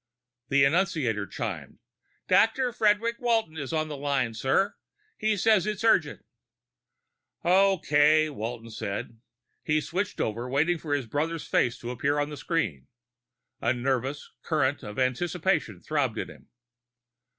[0.49, 1.77] The annunciator chimed.
[2.27, 2.73] "Dr.
[2.73, 4.75] Frederic Walton is on the line, sir.
[5.15, 6.25] He says it's urgent."
[7.45, 9.19] "Okay," Walton said.
[9.63, 12.87] He switched over and waited for his brother's face to appear on the screen.
[13.61, 16.49] A nervous current of anticipation throbbed in him.